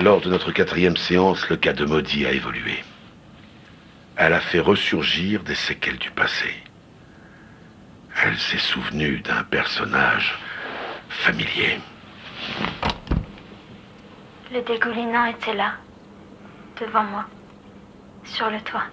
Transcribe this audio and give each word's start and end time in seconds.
Lors 0.00 0.22
de 0.22 0.30
notre 0.30 0.50
quatrième 0.50 0.96
séance, 0.96 1.46
le 1.50 1.56
cas 1.56 1.74
de 1.74 1.84
Maudit 1.84 2.24
a 2.24 2.32
évolué. 2.32 2.82
Elle 4.16 4.32
a 4.32 4.40
fait 4.40 4.58
ressurgir 4.58 5.42
des 5.42 5.54
séquelles 5.54 5.98
du 5.98 6.10
passé. 6.10 6.54
Elle 8.24 8.38
s'est 8.38 8.56
souvenue 8.56 9.20
d'un 9.20 9.42
personnage 9.44 10.38
familier. 11.10 11.80
Le 14.50 14.62
dégoulinant 14.62 15.26
était 15.26 15.54
là, 15.54 15.74
devant 16.80 17.04
moi, 17.04 17.26
sur 18.24 18.48
le 18.48 18.60
toit. 18.62 18.86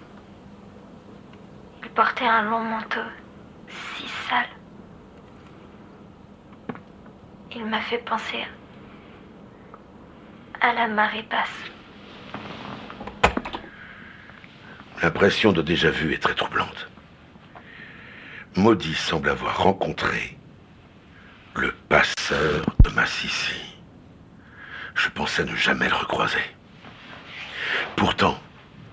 Il 1.84 1.88
portait 1.88 2.28
un 2.28 2.42
long 2.42 2.60
manteau, 2.60 3.08
si 3.66 4.06
sale. 4.28 4.44
Il 7.56 7.64
m'a 7.64 7.80
fait 7.80 8.04
penser 8.04 8.42
à 8.42 8.57
la 10.62 10.88
marée 10.88 11.24
basse. 11.30 11.48
L'impression 15.02 15.52
de 15.52 15.62
déjà-vu 15.62 16.12
est 16.12 16.22
très 16.22 16.34
troublante. 16.34 16.88
Maudit 18.56 18.94
semble 18.94 19.30
avoir 19.30 19.62
rencontré 19.62 20.36
le 21.54 21.72
passeur 21.88 22.64
de 22.84 22.90
Massissi. 22.90 23.76
Je 24.94 25.08
pensais 25.10 25.44
ne 25.44 25.54
jamais 25.54 25.88
le 25.88 25.94
recroiser. 25.94 26.42
Pourtant, 27.94 28.40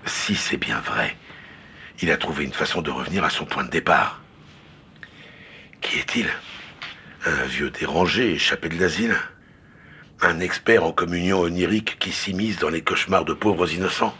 si 0.04 0.36
c'est 0.36 0.56
bien 0.56 0.78
vrai, 0.80 1.16
il 2.00 2.10
a 2.10 2.16
trouvé 2.16 2.44
une 2.44 2.52
façon 2.52 2.82
de 2.82 2.90
revenir 2.90 3.24
à 3.24 3.30
son 3.30 3.44
point 3.44 3.64
de 3.64 3.70
départ. 3.70 4.20
Qui 5.80 5.98
est-il? 5.98 6.28
Un 7.24 7.44
vieux 7.46 7.70
dérangé 7.70 8.34
échappé 8.34 8.68
de 8.68 8.78
l'asile? 8.78 9.16
Un 10.22 10.40
expert 10.40 10.82
en 10.82 10.92
communion 10.92 11.40
onirique 11.40 11.98
qui 11.98 12.10
s'immisce 12.10 12.58
dans 12.58 12.70
les 12.70 12.82
cauchemars 12.82 13.24
de 13.24 13.34
pauvres 13.34 13.70
innocents 13.72 14.14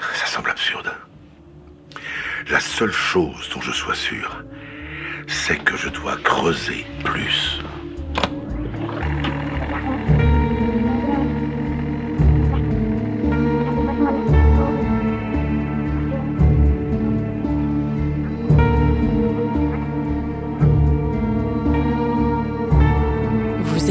Ça 0.00 0.26
semble 0.26 0.50
absurde. 0.50 0.92
La 2.48 2.60
seule 2.60 2.92
chose 2.92 3.48
dont 3.52 3.60
je 3.60 3.72
sois 3.72 3.94
sûr, 3.94 4.44
c'est 5.26 5.58
que 5.64 5.76
je 5.76 5.88
dois 5.88 6.16
creuser 6.16 6.86
plus. 7.04 7.60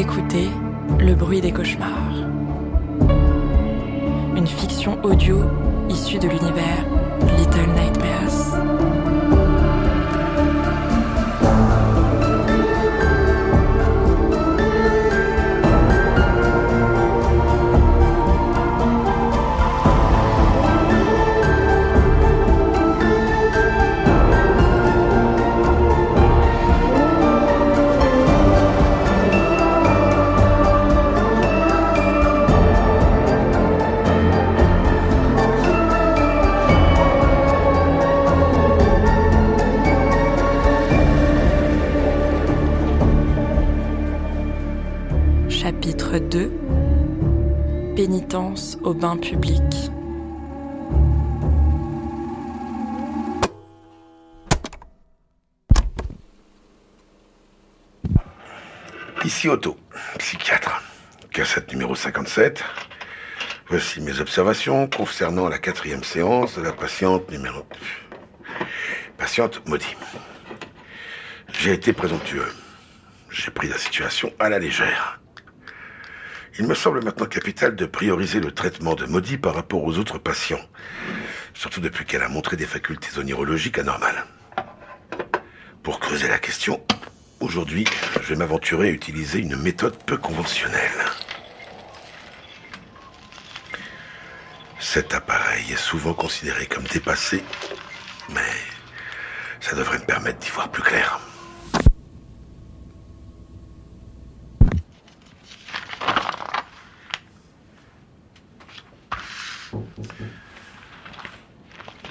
Écoutez 0.04 0.50
Le 1.00 1.16
bruit 1.16 1.40
des 1.40 1.54
cauchemars. 1.54 2.28
Une 4.36 4.48
fiction 4.48 5.02
audio 5.02 5.38
issue 5.90 6.20
de 6.20 6.28
l'univers 6.28 6.93
Chapitre 46.14 46.30
2 46.30 47.96
Pénitence 47.96 48.78
au 48.84 48.94
bain 48.94 49.18
public. 49.18 49.64
Ici 59.26 59.50
Otto, 59.50 59.76
psychiatre. 60.20 60.84
Cassette 61.32 61.72
numéro 61.72 61.96
57. 61.96 62.64
Voici 63.70 64.00
mes 64.00 64.20
observations 64.20 64.88
concernant 64.88 65.50
la 65.50 65.58
quatrième 65.58 66.04
séance 66.04 66.60
de 66.60 66.62
la 66.62 66.74
patiente 66.74 67.32
numéro... 67.32 67.66
Patiente 69.18 69.68
maudit. 69.68 69.98
J'ai 71.54 71.74
été 71.74 71.92
présomptueux. 71.92 72.54
J'ai 73.32 73.50
pris 73.50 73.68
la 73.68 73.80
situation 73.80 74.32
à 74.38 74.50
la 74.50 74.60
légère. 74.60 75.23
Il 76.60 76.68
me 76.68 76.76
semble 76.76 77.04
maintenant 77.04 77.26
capital 77.26 77.76
de 77.76 77.86
prioriser 77.88 78.40
le 78.40 78.52
traitement 78.52 78.94
de 78.94 79.06
maudit 79.06 79.40
par 79.40 79.56
rapport 79.56 79.84
aux 79.84 79.98
autres 79.98 80.20
patients. 80.20 80.62
Surtout 81.56 81.82
depuis 81.82 82.06
qu'elle 82.06 82.22
a 82.22 82.30
montré 82.30 82.56
des 82.58 82.68
facultés 82.68 83.18
onirologiques 83.18 83.80
anormales. 83.80 84.26
Pour 85.82 86.00
creuser 86.00 86.28
la 86.28 86.38
question, 86.38 86.80
aujourd'hui, 87.40 87.86
je 88.22 88.30
vais 88.30 88.36
m'aventurer 88.36 88.90
à 88.90 88.92
utiliser 88.92 89.40
une 89.40 89.56
méthode 89.56 89.98
peu 90.06 90.16
conventionnelle. 90.16 90.80
Cet 94.80 95.16
appareil 95.16 95.72
est 95.72 95.76
souvent 95.76 96.14
considéré 96.14 96.68
comme 96.68 96.84
dépassé, 96.84 97.44
mais 98.30 98.42
ça 99.60 99.76
devrait 99.76 99.98
me 99.98 100.06
permettre 100.06 100.38
d'y 100.38 100.52
voir 100.52 100.70
plus 100.70 100.84
clair. 100.84 101.20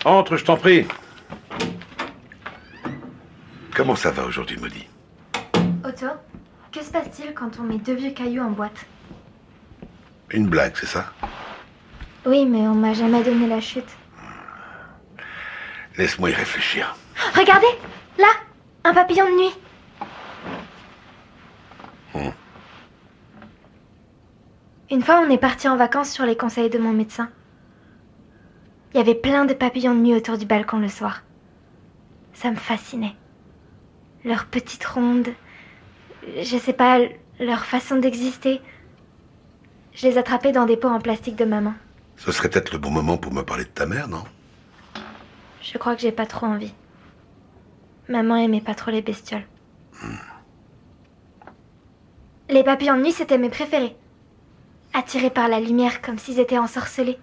Entre, 0.04 0.36
je 0.36 0.44
t'en 0.44 0.56
prie. 0.56 0.86
Comment 3.74 3.96
ça 3.96 4.10
va 4.10 4.24
aujourd'hui, 4.24 4.56
Maudit 4.58 4.88
Otto, 5.84 6.06
que 6.70 6.82
se 6.82 6.90
passe-t-il 6.90 7.32
quand 7.34 7.58
on 7.60 7.62
met 7.62 7.78
deux 7.78 7.94
vieux 7.94 8.10
cailloux 8.10 8.42
en 8.42 8.50
boîte 8.50 8.86
Une 10.30 10.48
blague, 10.48 10.74
c'est 10.76 10.86
ça 10.86 11.06
Oui, 12.26 12.44
mais 12.46 12.66
on 12.68 12.74
m'a 12.74 12.92
jamais 12.92 13.22
donné 13.22 13.46
la 13.46 13.60
chute. 13.60 13.88
Laisse-moi 15.96 16.30
y 16.30 16.34
réfléchir. 16.34 16.94
Regardez 17.36 17.66
Là 18.18 18.28
Un 18.84 18.94
papillon 18.94 19.26
de 19.26 19.36
nuit 19.36 19.54
Hmm. 22.14 22.28
Une 24.90 25.02
fois, 25.02 25.22
on 25.26 25.30
est 25.30 25.38
parti 25.38 25.66
en 25.66 25.78
vacances 25.78 26.10
sur 26.10 26.26
les 26.26 26.36
conseils 26.36 26.68
de 26.68 26.78
mon 26.78 26.92
médecin. 26.92 27.30
Il 28.92 28.98
y 28.98 29.00
avait 29.00 29.14
plein 29.14 29.44
de 29.46 29.54
papillons 29.54 29.94
de 29.94 30.00
nuit 30.00 30.14
autour 30.14 30.36
du 30.36 30.44
balcon 30.44 30.78
le 30.78 30.88
soir. 30.88 31.22
Ça 32.34 32.50
me 32.50 32.56
fascinait. 32.56 33.16
Leurs 34.24 34.46
petites 34.46 34.84
rondes, 34.84 35.28
je 36.26 36.58
sais 36.58 36.72
pas, 36.72 36.98
leur 37.40 37.64
façon 37.64 37.96
d'exister. 37.96 38.60
Je 39.94 40.06
les 40.06 40.18
attrapais 40.18 40.52
dans 40.52 40.66
des 40.66 40.76
pots 40.76 40.88
en 40.88 41.00
plastique 41.00 41.36
de 41.36 41.44
maman. 41.44 41.74
Ce 42.16 42.30
serait 42.32 42.50
peut-être 42.50 42.72
le 42.72 42.78
bon 42.78 42.90
moment 42.90 43.16
pour 43.16 43.32
me 43.32 43.42
parler 43.42 43.64
de 43.64 43.70
ta 43.70 43.86
mère, 43.86 44.08
non? 44.08 44.24
Je 45.62 45.78
crois 45.78 45.94
que 45.94 46.02
j'ai 46.02 46.12
pas 46.12 46.26
trop 46.26 46.46
envie. 46.46 46.74
Maman 48.08 48.36
aimait 48.36 48.60
pas 48.60 48.74
trop 48.74 48.90
les 48.90 49.02
bestioles. 49.02 49.46
Les 52.48 52.64
papillons 52.64 52.96
de 52.96 53.02
nuit, 53.02 53.12
c'était 53.12 53.38
mes 53.38 53.48
préférés. 53.48 53.96
Attirés 54.92 55.30
par 55.30 55.48
la 55.48 55.60
lumière 55.60 56.02
comme 56.02 56.18
s'ils 56.18 56.40
étaient 56.40 56.58
ensorcelés. 56.58 57.18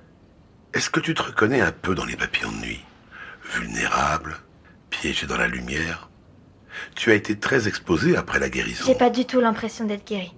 Est-ce 0.73 0.89
que 0.89 0.99
tu 0.99 1.13
te 1.13 1.23
reconnais 1.23 1.61
un 1.61 1.71
peu 1.71 1.95
dans 1.95 2.05
les 2.05 2.15
papillons 2.15 2.51
de 2.51 2.57
nuit? 2.57 2.85
Vulnérable, 3.53 4.37
piégé 4.89 5.25
dans 5.25 5.37
la 5.37 5.47
lumière? 5.47 6.09
Tu 6.95 7.11
as 7.11 7.15
été 7.15 7.37
très 7.37 7.67
exposé 7.67 8.15
après 8.15 8.39
la 8.39 8.49
guérison. 8.49 8.85
J'ai 8.85 8.95
pas 8.95 9.09
du 9.09 9.25
tout 9.25 9.39
l'impression 9.39 9.85
d'être 9.85 10.05
guérie. 10.05 10.33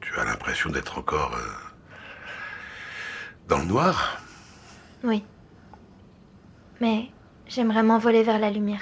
Tu 0.00 0.18
as 0.18 0.24
l'impression 0.24 0.70
d'être 0.70 0.98
encore 0.98 1.34
euh, 1.34 1.48
dans 3.46 3.58
le 3.58 3.64
noir? 3.64 4.20
Oui. 5.04 5.22
Mais 6.80 7.10
j'aimerais 7.46 7.82
m'envoler 7.82 8.24
vers 8.24 8.38
la 8.38 8.50
lumière. 8.50 8.80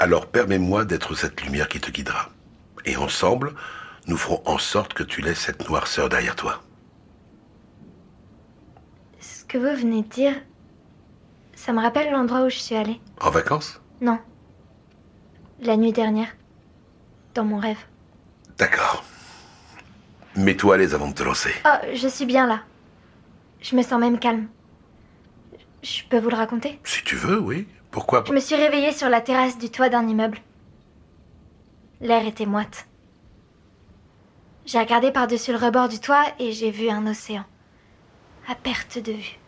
Alors 0.00 0.26
permets-moi 0.26 0.84
d'être 0.84 1.14
cette 1.14 1.40
lumière 1.42 1.68
qui 1.68 1.80
te 1.80 1.90
guidera. 1.90 2.30
Et 2.84 2.96
ensemble, 2.96 3.54
nous 4.06 4.16
ferons 4.16 4.42
en 4.44 4.58
sorte 4.58 4.92
que 4.92 5.04
tu 5.04 5.20
laisses 5.22 5.38
cette 5.38 5.68
noirceur 5.68 6.08
derrière 6.08 6.36
toi. 6.36 6.62
Ce 9.54 9.58
que 9.60 9.70
vous 9.70 9.80
venez 9.80 10.02
de 10.02 10.08
dire, 10.08 10.34
ça 11.54 11.72
me 11.72 11.80
rappelle 11.80 12.10
l'endroit 12.10 12.42
où 12.42 12.50
je 12.50 12.58
suis 12.58 12.74
allée. 12.74 13.00
En 13.20 13.30
vacances? 13.30 13.80
Non. 14.00 14.18
La 15.60 15.76
nuit 15.76 15.92
dernière. 15.92 16.34
Dans 17.36 17.44
mon 17.44 17.58
rêve. 17.58 17.78
D'accord. 18.58 19.04
Mets-toi 20.34 20.74
à 20.74 20.78
l'aise 20.78 20.92
avant 20.92 21.06
de 21.06 21.14
te 21.14 21.22
lancer. 21.22 21.52
Oh, 21.64 21.86
je 21.94 22.08
suis 22.08 22.26
bien 22.26 22.48
là. 22.48 22.62
Je 23.60 23.76
me 23.76 23.82
sens 23.82 24.00
même 24.00 24.18
calme. 24.18 24.48
Je 25.84 26.02
peux 26.10 26.18
vous 26.18 26.30
le 26.30 26.36
raconter? 26.36 26.80
Si 26.82 27.04
tu 27.04 27.14
veux, 27.14 27.38
oui. 27.38 27.68
Pourquoi 27.92 28.24
Je 28.26 28.32
me 28.32 28.40
suis 28.40 28.56
réveillée 28.56 28.90
sur 28.90 29.08
la 29.08 29.20
terrasse 29.20 29.56
du 29.56 29.70
toit 29.70 29.88
d'un 29.88 30.08
immeuble. 30.08 30.38
L'air 32.00 32.26
était 32.26 32.46
moite. 32.46 32.88
J'ai 34.66 34.80
regardé 34.80 35.12
par-dessus 35.12 35.52
le 35.52 35.58
rebord 35.58 35.88
du 35.88 36.00
toit 36.00 36.24
et 36.40 36.50
j'ai 36.50 36.72
vu 36.72 36.88
un 36.90 37.06
océan. 37.06 37.44
À 38.48 38.56
perte 38.56 38.98
de 38.98 39.12
vue. 39.12 39.38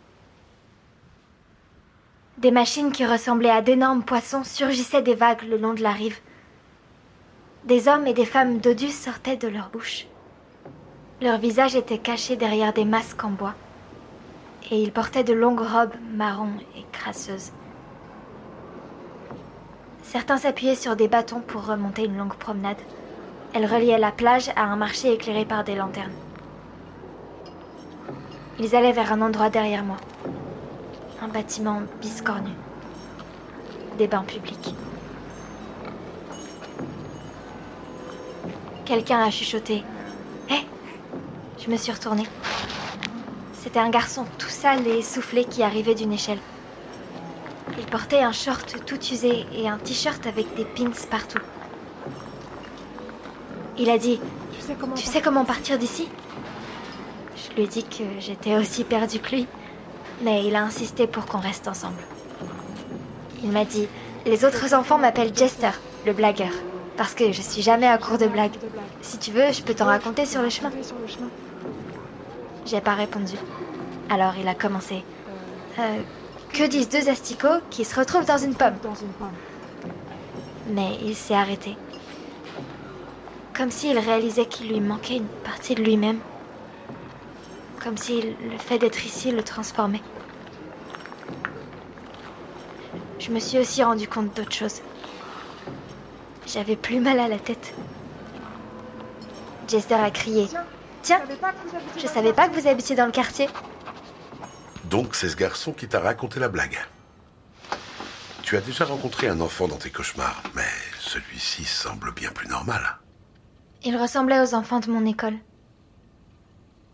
Des 2.38 2.50
machines 2.50 2.92
qui 2.92 3.06
ressemblaient 3.06 3.48
à 3.48 3.62
d'énormes 3.62 4.02
poissons 4.02 4.44
surgissaient 4.44 5.00
des 5.00 5.14
vagues 5.14 5.44
le 5.48 5.56
long 5.56 5.72
de 5.72 5.82
la 5.82 5.92
rive. 5.92 6.18
Des 7.64 7.88
hommes 7.88 8.06
et 8.06 8.12
des 8.12 8.26
femmes 8.26 8.58
dodus 8.58 8.90
sortaient 8.90 9.38
de 9.38 9.48
leur 9.48 9.70
bouche. 9.70 10.06
Leurs 11.22 11.38
visages 11.38 11.76
étaient 11.76 11.96
cachés 11.96 12.36
derrière 12.36 12.74
des 12.74 12.84
masques 12.84 13.24
en 13.24 13.30
bois. 13.30 13.54
Et 14.70 14.82
ils 14.82 14.92
portaient 14.92 15.24
de 15.24 15.32
longues 15.32 15.60
robes 15.60 15.94
marron 16.12 16.50
et 16.76 16.84
crasseuses. 16.92 17.52
Certains 20.02 20.36
s'appuyaient 20.36 20.74
sur 20.74 20.94
des 20.94 21.08
bâtons 21.08 21.40
pour 21.40 21.64
remonter 21.64 22.04
une 22.04 22.18
longue 22.18 22.36
promenade. 22.36 22.76
Elle 23.54 23.64
reliait 23.64 23.98
la 23.98 24.12
plage 24.12 24.50
à 24.56 24.64
un 24.64 24.76
marché 24.76 25.10
éclairé 25.10 25.46
par 25.46 25.64
des 25.64 25.74
lanternes. 25.74 26.12
Ils 28.58 28.76
allaient 28.76 28.92
vers 28.92 29.12
un 29.12 29.22
endroit 29.22 29.48
derrière 29.48 29.84
moi. 29.84 29.96
Un 31.22 31.28
bâtiment 31.28 31.80
biscornu. 32.02 32.50
Des 33.96 34.06
bains 34.06 34.22
publics. 34.22 34.74
Quelqu'un 38.84 39.20
a 39.20 39.30
chuchoté. 39.30 39.82
Hé 40.50 40.66
Je 41.58 41.70
me 41.70 41.76
suis 41.78 41.90
retournée. 41.90 42.26
C'était 43.54 43.78
un 43.78 43.88
garçon 43.88 44.26
tout 44.38 44.50
sale 44.50 44.86
et 44.86 44.98
essoufflé 44.98 45.46
qui 45.46 45.62
arrivait 45.62 45.94
d'une 45.94 46.12
échelle. 46.12 46.38
Il 47.78 47.86
portait 47.86 48.20
un 48.20 48.32
short 48.32 48.84
tout 48.84 49.02
usé 49.10 49.46
et 49.54 49.68
un 49.68 49.78
t-shirt 49.78 50.26
avec 50.26 50.54
des 50.54 50.66
pins 50.66 50.90
partout. 51.10 51.40
Il 53.78 53.88
a 53.88 53.96
dit 53.96 54.20
Tu 54.52 54.60
sais 54.60 54.76
comment 54.78 54.94
Tu 54.94 55.06
sais 55.06 55.22
comment 55.22 55.46
partir 55.46 55.78
d'ici? 55.78 56.08
Je 57.36 57.54
lui 57.54 57.62
ai 57.62 57.66
dit 57.68 57.84
que 57.84 58.04
j'étais 58.20 58.56
aussi 58.56 58.84
perdue 58.84 59.18
que 59.18 59.34
lui, 59.34 59.46
mais 60.22 60.44
il 60.44 60.56
a 60.56 60.62
insisté 60.62 61.06
pour 61.06 61.26
qu'on 61.26 61.38
reste 61.38 61.68
ensemble. 61.68 62.02
Il 63.42 63.50
m'a 63.50 63.64
dit 63.64 63.88
Les 64.24 64.44
autres 64.44 64.74
enfants 64.74 64.98
m'appellent 64.98 65.34
Jester, 65.34 65.70
le 66.04 66.12
blagueur, 66.12 66.52
parce 66.96 67.14
que 67.14 67.32
je 67.32 67.42
suis 67.42 67.62
jamais 67.62 67.86
à 67.86 67.98
court 67.98 68.18
de 68.18 68.26
blagues. 68.26 68.56
Si 69.02 69.18
tu 69.18 69.30
veux, 69.30 69.52
je 69.52 69.62
peux 69.62 69.74
t'en 69.74 69.86
raconter 69.86 70.26
sur 70.26 70.42
le 70.42 70.50
chemin. 70.50 70.70
J'ai 72.64 72.80
pas 72.80 72.94
répondu. 72.94 73.36
Alors 74.10 74.34
il 74.40 74.48
a 74.48 74.54
commencé. 74.54 75.04
Euh, 75.78 76.00
que 76.52 76.64
disent 76.66 76.88
deux 76.88 77.08
asticots 77.08 77.60
qui 77.70 77.84
se 77.84 77.94
retrouvent 77.94 78.24
Dans 78.24 78.38
une 78.38 78.54
pomme. 78.54 78.74
Mais 80.68 80.96
il 81.04 81.14
s'est 81.14 81.34
arrêté. 81.34 81.76
Comme 83.54 83.70
s'il 83.70 83.98
réalisait 83.98 84.46
qu'il 84.46 84.68
lui 84.68 84.80
manquait 84.80 85.16
une 85.16 85.26
partie 85.44 85.74
de 85.74 85.82
lui-même. 85.82 86.18
Comme 87.86 87.96
si 87.96 88.20
le 88.20 88.58
fait 88.58 88.80
d'être 88.80 89.06
ici 89.06 89.30
le 89.30 89.44
transformait. 89.44 90.02
Je 93.20 93.30
me 93.30 93.38
suis 93.38 93.60
aussi 93.60 93.84
rendu 93.84 94.08
compte 94.08 94.34
d'autre 94.34 94.50
chose. 94.50 94.82
J'avais 96.48 96.74
plus 96.74 96.98
mal 96.98 97.20
à 97.20 97.28
la 97.28 97.38
tête. 97.38 97.74
Jester 99.68 99.94
a 99.94 100.10
crié. 100.10 100.48
Tiens, 100.48 100.64
Tiens, 101.04 101.22
je 101.26 101.28
savais 101.28 101.36
pas 101.36 101.52
que 101.52 101.68
vous 101.68 101.76
habitiez 101.76 102.00
je 102.00 102.06
dans 102.08 102.12
savais 102.12 102.28
le 102.30 102.34
pas 102.34 102.48
que 102.48 102.60
vous 102.60 102.66
habitiez 102.66 102.96
dans 102.96 103.06
le 103.06 103.12
quartier. 103.12 103.48
Donc 104.86 105.14
c'est 105.14 105.28
ce 105.28 105.36
garçon 105.36 105.72
qui 105.72 105.86
t'a 105.86 106.00
raconté 106.00 106.40
la 106.40 106.48
blague. 106.48 106.84
Tu 108.42 108.56
as 108.56 108.62
déjà 108.62 108.84
rencontré 108.84 109.28
un 109.28 109.40
enfant 109.40 109.68
dans 109.68 109.76
tes 109.76 109.90
cauchemars, 109.90 110.42
mais 110.56 110.66
celui-ci 110.98 111.64
semble 111.64 112.12
bien 112.14 112.32
plus 112.32 112.48
normal. 112.48 112.98
Il 113.84 113.96
ressemblait 113.96 114.40
aux 114.40 114.56
enfants 114.56 114.80
de 114.80 114.90
mon 114.90 115.06
école. 115.06 115.38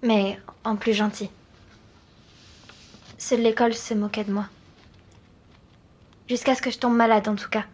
Mais 0.02 0.38
en 0.64 0.76
plus 0.76 0.94
gentil. 0.94 1.30
Ceux 3.18 3.36
de 3.36 3.42
l'école 3.42 3.74
se 3.74 3.94
moquaient 3.94 4.24
de 4.24 4.32
moi. 4.32 4.48
Jusqu'à 6.28 6.54
ce 6.54 6.62
que 6.62 6.70
je 6.70 6.78
tombe 6.78 6.96
malade 6.96 7.28
en 7.28 7.36
tout 7.36 7.48
cas. 7.48 7.64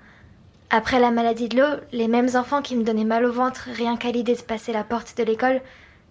Après 0.71 1.01
la 1.01 1.11
maladie 1.11 1.49
de 1.49 1.57
l'eau, 1.57 1.81
les 1.93 2.09
mêmes 2.09 2.29
enfants 2.35 2.61
qui 2.61 2.77
me 2.77 2.85
donnaient 2.85 3.05
mal 3.05 3.25
au 3.25 3.33
ventre 3.33 3.69
rien 3.73 3.97
qu'à 3.97 4.11
l'idée 4.11 4.35
de 4.35 4.43
passer 4.43 4.73
la 4.73 4.85
porte 4.85 5.17
de 5.17 5.23
l'école 5.23 5.63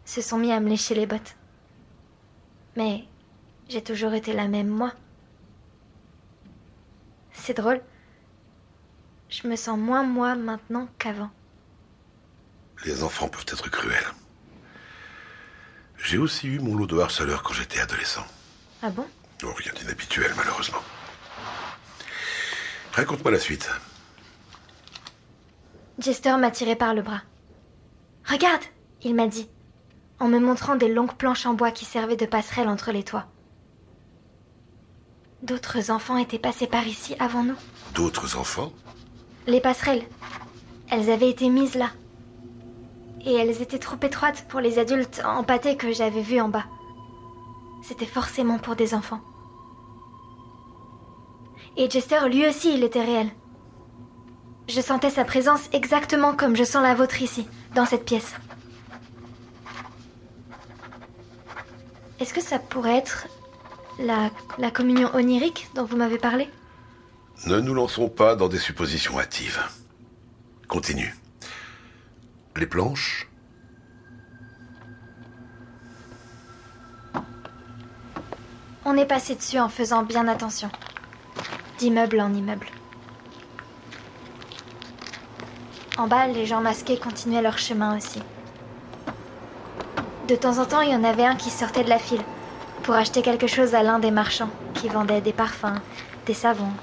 se 0.05 0.21
sont 0.21 0.39
mis 0.39 0.51
à 0.51 0.59
me 0.59 0.69
lécher 0.69 0.95
les 0.95 1.05
bottes. 1.05 1.35
Mais 2.75 3.03
j'ai 3.69 3.83
toujours 3.83 4.13
été 4.13 4.33
la 4.33 4.47
même 4.47 4.69
moi. 4.69 4.93
C'est 7.33 7.57
drôle. 7.57 7.81
Je 9.29 9.47
me 9.47 9.55
sens 9.55 9.77
moins 9.77 10.03
moi 10.03 10.35
maintenant 10.35 10.87
qu'avant. 10.97 11.29
Les 12.85 13.03
enfants 13.03 13.27
peuvent 13.27 13.45
être 13.47 13.69
cruels. 13.69 14.13
J'ai 15.97 16.17
aussi 16.17 16.47
eu 16.47 16.59
mon 16.59 16.75
lot 16.75 16.87
de 16.87 16.97
harceleurs 16.99 17.43
quand 17.43 17.53
j'étais 17.53 17.79
adolescent. 17.79 18.25
Ah 18.81 18.89
bon? 18.89 19.05
Oh, 19.43 19.53
rien 19.55 19.71
d'inhabituel, 19.73 20.31
malheureusement. 20.37 20.81
Raconte-moi 22.93 23.31
la 23.31 23.39
suite. 23.39 23.69
Jester 25.99 26.35
m'a 26.37 26.51
tiré 26.51 26.75
par 26.75 26.93
le 26.93 27.01
bras. 27.01 27.21
Regarde, 28.25 28.63
il 29.03 29.15
m'a 29.15 29.27
dit, 29.27 29.49
en 30.19 30.27
me 30.27 30.39
montrant 30.39 30.75
des 30.75 30.91
longues 30.91 31.15
planches 31.15 31.45
en 31.45 31.53
bois 31.53 31.71
qui 31.71 31.85
servaient 31.85 32.15
de 32.15 32.25
passerelle 32.25 32.69
entre 32.69 32.91
les 32.91 33.03
toits. 33.03 33.27
D'autres 35.43 35.91
enfants 35.91 36.17
étaient 36.17 36.39
passés 36.39 36.67
par 36.67 36.87
ici 36.87 37.15
avant 37.19 37.43
nous. 37.43 37.55
D'autres 37.93 38.37
enfants? 38.37 38.71
Les 39.45 39.61
passerelles, 39.61 40.03
elles 40.89 41.11
avaient 41.11 41.29
été 41.29 41.49
mises 41.49 41.75
là. 41.75 41.91
Et 43.25 43.33
elles 43.33 43.61
étaient 43.61 43.79
trop 43.79 43.97
étroites 44.01 44.45
pour 44.47 44.59
les 44.59 44.79
adultes 44.79 45.21
empâtés 45.25 45.75
que 45.75 45.91
j'avais 45.91 46.21
vus 46.21 46.39
en 46.39 46.49
bas. 46.49 46.65
C'était 47.83 48.05
forcément 48.05 48.57
pour 48.57 48.75
des 48.75 48.93
enfants. 48.93 49.21
Et 51.75 51.89
Jester, 51.89 52.27
lui 52.29 52.47
aussi, 52.47 52.73
il 52.73 52.83
était 52.83 53.03
réel. 53.03 53.29
Je 54.67 54.81
sentais 54.81 55.09
sa 55.09 55.23
présence 55.23 55.69
exactement 55.71 56.33
comme 56.33 56.55
je 56.55 56.63
sens 56.63 56.83
la 56.83 56.95
vôtre 56.95 57.21
ici, 57.21 57.47
dans 57.75 57.85
cette 57.85 58.05
pièce. 58.05 58.33
Est-ce 62.19 62.33
que 62.33 62.41
ça 62.41 62.59
pourrait 62.59 62.97
être 62.97 63.27
la, 63.99 64.31
la 64.57 64.71
communion 64.71 65.13
onirique 65.13 65.69
dont 65.75 65.85
vous 65.85 65.97
m'avez 65.97 66.17
parlé? 66.17 66.49
Ne 67.45 67.59
nous 67.59 67.75
lançons 67.75 68.09
pas 68.09 68.35
dans 68.35 68.49
des 68.49 68.57
suppositions 68.57 69.19
hâtives. 69.19 69.61
Continue. 70.67 71.15
Les 72.57 72.65
planches 72.65 73.29
On 78.83 78.97
est 78.97 79.05
passé 79.05 79.35
dessus 79.35 79.59
en 79.59 79.69
faisant 79.69 80.01
bien 80.01 80.27
attention. 80.27 80.71
D'immeuble 81.77 82.19
en 82.19 82.33
immeuble. 82.33 82.65
En 85.99 86.07
bas, 86.07 86.25
les 86.25 86.47
gens 86.47 86.61
masqués 86.61 86.97
continuaient 86.97 87.43
leur 87.43 87.59
chemin 87.59 87.95
aussi. 87.95 88.23
De 90.27 90.35
temps 90.35 90.57
en 90.57 90.65
temps, 90.65 90.81
il 90.81 90.91
y 90.91 90.95
en 90.95 91.03
avait 91.03 91.25
un 91.25 91.35
qui 91.35 91.51
sortait 91.51 91.83
de 91.83 91.89
la 91.89 91.99
file 91.99 92.23
pour 92.81 92.95
acheter 92.95 93.21
quelque 93.21 93.45
chose 93.45 93.75
à 93.75 93.83
l'un 93.83 93.99
des 93.99 94.09
marchands 94.09 94.49
qui 94.73 94.87
vendait 94.87 95.21
des 95.21 95.33
parfums, 95.33 95.79
des 96.25 96.33
savons. 96.33 96.73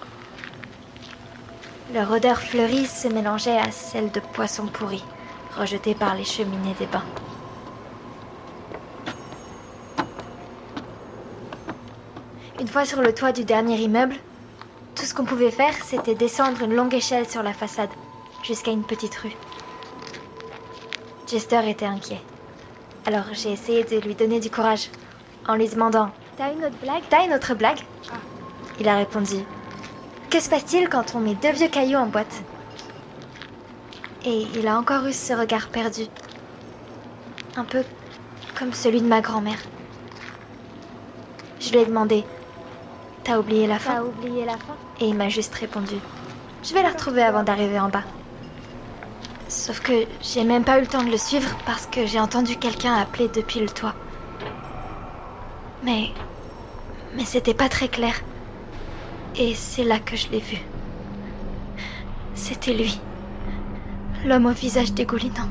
Leur 1.93 2.12
odeur 2.12 2.38
fleurie 2.38 2.87
se 2.87 3.09
mélangeait 3.09 3.59
à 3.59 3.73
celle 3.73 4.12
de 4.12 4.21
poissons 4.21 4.66
pourris, 4.66 5.04
rejetés 5.57 5.95
par 5.95 6.15
les 6.15 6.25
cheminées 6.25 6.75
des 6.79 6.87
bains. 6.87 7.05
Une 12.61 12.69
fois 12.69 12.85
sur 12.85 13.03
le 13.03 13.13
toit 13.13 13.33
du 13.33 13.45
dernier 13.45 13.77
immeuble, 13.77 14.17
tout 14.95 15.05
ce 15.05 15.15
qu'on 15.15 15.25
pouvait 15.25 15.51
faire, 15.51 15.75
c'était 15.85 16.15
descendre 16.15 16.63
une 16.63 16.75
longue 16.75 16.95
échelle 16.95 17.29
sur 17.29 17.43
la 17.43 17.53
façade, 17.53 17.91
jusqu'à 18.43 18.71
une 18.71 18.85
petite 18.85 19.15
rue. 19.17 19.37
Jester 21.27 21.69
était 21.69 21.87
inquiet. 21.87 22.21
Alors 23.07 23.25
j'ai 23.33 23.53
essayé 23.53 23.85
de 23.85 23.99
lui 23.99 24.15
donner 24.15 24.41
du 24.41 24.51
courage, 24.51 24.89
en 25.47 25.57
lui 25.57 25.69
demandant 25.69 26.11
T'as 26.37 26.53
une 26.53 26.65
autre 26.65 26.77
blague? 26.83 27.03
T'as 27.11 27.25
une 27.27 27.35
autre 27.35 27.55
blague? 27.55 27.81
Il 28.81 28.89
a 28.89 28.97
répondu 28.97 29.37
Que 30.31 30.41
se 30.41 30.49
passe-t-il 30.49 30.89
quand 30.89 31.15
on 31.15 31.21
met 31.21 31.35
deux 31.35 31.53
vieux 31.53 31.69
cailloux 31.69 31.99
en 31.99 32.07
boîte? 32.07 32.43
Et 34.26 34.47
il 34.54 34.66
a 34.66 34.78
encore 34.78 35.04
eu 35.07 35.12
ce 35.12 35.35
regard 35.35 35.69
perdu, 35.69 36.04
un 37.57 37.64
peu 37.64 37.85
comme 38.59 38.73
celui 38.73 39.02
de 39.02 39.07
ma 39.07 39.21
grand-mère. 39.21 39.59
Je 41.61 41.71
lui 41.71 41.78
ai 41.78 41.87
demandé 41.87 42.25
T'as 43.23 43.38
oublié 43.38 43.66
la 43.66 43.78
fin? 43.78 44.02
Oublié 44.02 44.45
la 44.45 44.59
fin? 44.59 44.76
Et 45.00 45.09
il 45.09 45.14
m'a 45.14 45.28
juste 45.28 45.54
répondu 45.54 45.95
Je 46.62 46.75
vais 46.75 46.83
la 46.83 46.90
retrouver 46.90 47.23
avant 47.23 47.43
d'arriver 47.43 47.81
en 47.81 47.88
bas. 47.88 48.04
Sauf 49.49 49.81
que 49.81 50.04
j'ai 50.21 50.45
même 50.45 50.64
pas 50.64 50.78
eu 50.78 50.83
le 50.83 50.87
temps 50.87 51.02
de 51.02 51.11
le 51.11 51.16
suivre 51.16 51.57
parce 51.64 51.87
que 51.87 52.07
j'ai 52.07 52.21
entendu 52.21 52.57
quelqu'un 52.57 52.95
appeler 52.95 53.28
depuis 53.28 53.61
le 53.61 53.69
toit. 53.69 53.95
Mais. 55.83 56.11
Mais 57.14 57.25
c'était 57.25 57.54
pas 57.54 57.69
très 57.69 57.88
clair. 57.88 58.14
Et 59.37 59.54
c'est 59.54 59.85
là 59.85 59.99
que 59.99 60.16
je 60.16 60.28
l'ai 60.28 60.40
vu. 60.40 60.59
C'était 62.35 62.75
lui. 62.75 63.00
L'homme 64.25 64.47
au 64.47 64.52
visage 64.52 64.93
dégoulinant. 64.93 65.50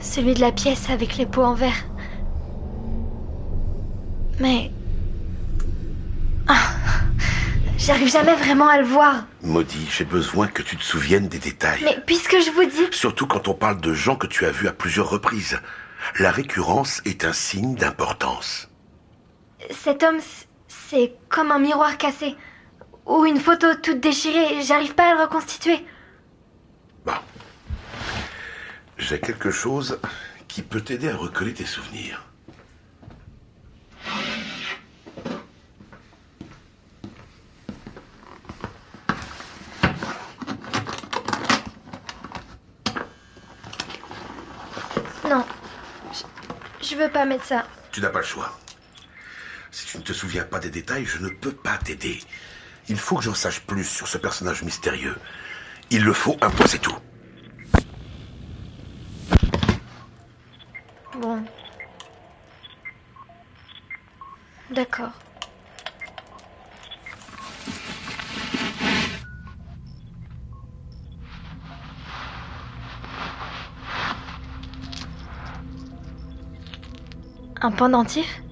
Celui 0.00 0.34
de 0.34 0.40
la 0.40 0.52
pièce 0.52 0.90
avec 0.90 1.16
les 1.16 1.26
peaux 1.26 1.44
en 1.44 1.54
verre. 1.54 1.84
Mais. 4.38 4.70
Ah, 6.48 6.56
J'arrive 7.80 8.10
jamais 8.10 8.34
vraiment 8.34 8.68
à 8.68 8.78
le 8.78 8.84
voir. 8.84 9.24
Maudit, 9.42 9.88
j'ai 9.90 10.04
besoin 10.04 10.48
que 10.48 10.60
tu 10.62 10.76
te 10.76 10.82
souviennes 10.82 11.28
des 11.28 11.38
détails. 11.38 11.80
Mais 11.82 11.96
puisque 12.04 12.36
je 12.38 12.50
vous 12.50 12.64
dis. 12.64 12.88
Surtout 12.94 13.26
quand 13.26 13.48
on 13.48 13.54
parle 13.54 13.80
de 13.80 13.94
gens 13.94 14.16
que 14.16 14.26
tu 14.26 14.44
as 14.44 14.50
vus 14.50 14.68
à 14.68 14.72
plusieurs 14.72 15.08
reprises. 15.08 15.58
La 16.18 16.30
récurrence 16.30 17.00
est 17.06 17.24
un 17.24 17.32
signe 17.32 17.74
d'importance. 17.74 18.68
Cet 19.70 20.02
homme, 20.02 20.18
c'est 20.68 21.14
comme 21.30 21.50
un 21.50 21.58
miroir 21.58 21.96
cassé. 21.96 22.36
Ou 23.06 23.24
une 23.24 23.40
photo 23.40 23.68
toute 23.82 24.00
déchirée. 24.00 24.62
J'arrive 24.62 24.94
pas 24.94 25.12
à 25.12 25.14
le 25.14 25.22
reconstituer. 25.22 25.84
Bon. 27.06 27.12
J'ai 29.00 29.18
quelque 29.18 29.50
chose 29.50 29.98
qui 30.46 30.62
peut 30.62 30.82
t'aider 30.82 31.08
à 31.08 31.16
recoller 31.16 31.54
tes 31.54 31.64
souvenirs. 31.64 32.22
Non. 45.28 45.44
Je, 46.12 46.86
je 46.86 46.94
veux 46.94 47.10
pas 47.10 47.24
mettre 47.24 47.44
ça. 47.44 47.66
Tu 47.90 48.00
n'as 48.00 48.10
pas 48.10 48.20
le 48.20 48.24
choix. 48.24 48.56
Si 49.70 49.86
tu 49.86 49.96
ne 49.96 50.02
te 50.02 50.12
souviens 50.12 50.44
pas 50.44 50.60
des 50.60 50.70
détails, 50.70 51.06
je 51.06 51.18
ne 51.18 51.30
peux 51.30 51.52
pas 51.52 51.78
t'aider. 51.78 52.20
Il 52.88 52.98
faut 52.98 53.16
que 53.16 53.24
j'en 53.24 53.34
sache 53.34 53.62
plus 53.62 53.84
sur 53.84 54.06
ce 54.06 54.18
personnage 54.18 54.62
mystérieux. 54.62 55.16
Il 55.90 56.04
le 56.04 56.12
faut, 56.12 56.36
un 56.42 56.50
point 56.50 56.66
c'est 56.66 56.80
tout. 56.80 56.96
Bon. 61.20 61.44
D'accord. 64.70 65.10
Un 77.60 77.70
pendentif 77.70 78.42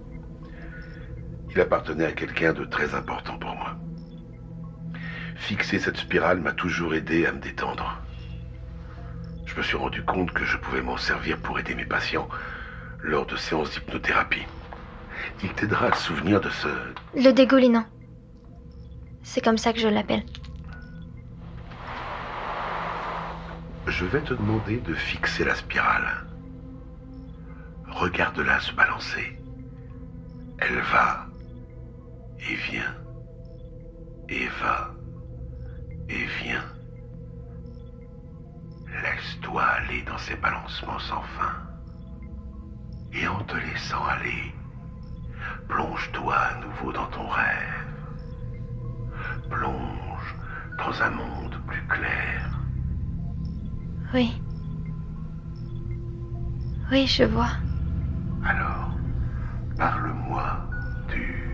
Il 1.50 1.58
appartenait 1.62 2.04
à 2.04 2.12
quelqu'un 2.12 2.52
de 2.52 2.66
très 2.66 2.94
important 2.94 3.38
pour 3.38 3.54
moi. 3.56 3.78
Fixer 5.37 5.78
cette 5.78 5.96
spirale 5.96 6.40
m'a 6.40 6.52
toujours 6.52 6.94
aidé 6.94 7.25
à 7.25 7.32
me 7.32 7.40
détendre. 7.40 8.02
Je 9.46 9.56
me 9.56 9.62
suis 9.62 9.78
rendu 9.78 10.04
compte 10.04 10.32
que 10.32 10.44
je 10.44 10.58
pouvais 10.58 10.82
m'en 10.82 10.98
servir 10.98 11.38
pour 11.38 11.58
aider 11.58 11.75
mes 11.75 11.87
patients 11.87 12.28
lors 13.00 13.26
de 13.26 13.37
séances 13.37 13.71
d'hypnothérapie. 13.71 14.47
Il 15.43 15.52
t'aidera 15.52 15.87
à 15.87 15.90
te 15.90 15.97
souvenir 15.97 16.40
de 16.40 16.50
ce... 16.50 16.69
Le 17.14 17.31
dégoulinant. 17.33 17.87
C'est 19.23 19.43
comme 19.43 19.59
ça 19.59 19.73
que 19.73 19.81
je 19.81 19.88
l'appelle. 19.88 20.25
Je 23.87 24.05
vais 24.05 24.21
te 24.21 24.35
demander 24.35 24.78
de 24.78 24.95
fixer 24.95 25.45
la 25.45 25.55
spirale. 25.55 26.26
Regarde-la 27.88 28.61
se 28.61 28.73
balancer. 28.73 29.38
Elle 30.59 30.81
va 30.81 31.26
et 32.40 32.55
vient 32.55 32.95
et 34.28 34.47
va 34.61 34.95
et 36.09 36.25
vient. 36.43 36.64
Laisse-toi 39.02 39.62
aller 39.62 40.02
dans 40.02 40.19
ces 40.19 40.37
balancements 40.37 40.99
sans 40.99 41.23
fin. 41.23 41.55
Et 43.12 43.26
en 43.26 43.42
te 43.44 43.56
laissant 43.56 44.04
aller, 44.04 44.54
plonge-toi 45.68 46.34
à 46.34 46.60
nouveau 46.60 46.92
dans 46.92 47.06
ton 47.06 47.26
rêve. 47.28 47.86
Plonge 49.50 50.36
dans 50.78 51.02
un 51.02 51.10
monde 51.10 51.56
plus 51.66 51.86
clair. 51.88 52.58
Oui. 54.14 54.40
Oui, 56.90 57.06
je 57.06 57.24
vois. 57.24 57.50
Alors, 58.44 58.92
parle-moi 59.76 60.68
du 61.08 61.44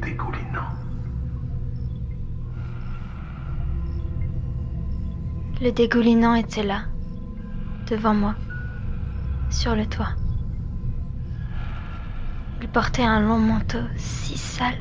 dégoulinant. 0.00 0.72
Le 5.60 5.70
dégoulinant 5.70 6.34
était 6.34 6.62
là, 6.64 6.82
devant 7.88 8.14
moi, 8.14 8.34
sur 9.50 9.76
le 9.76 9.86
toit. 9.86 10.14
Il 12.62 12.68
portait 12.68 13.02
un 13.02 13.20
long 13.20 13.38
manteau 13.38 13.82
si 13.96 14.38
sale. 14.38 14.78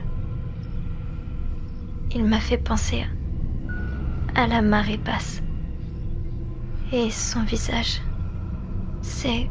Il 2.12 2.24
m'a 2.26 2.40
fait 2.40 2.58
penser 2.58 3.06
à 4.36 4.48
la 4.48 4.62
marée 4.62 4.98
basse. 4.98 5.42
Et 6.92 7.10
son 7.10 7.44
visage, 7.44 8.02
c'est 9.02 9.50